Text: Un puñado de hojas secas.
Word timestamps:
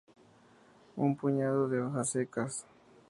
Un 0.97 1.15
puñado 1.15 1.69
de 1.69 1.79
hojas 1.79 2.09
secas. 2.09 2.65